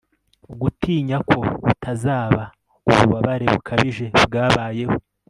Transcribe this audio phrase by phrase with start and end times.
[0.61, 1.37] gutinya ko
[1.71, 2.43] utazaba
[2.89, 4.95] ububabare bukabije bwabayeho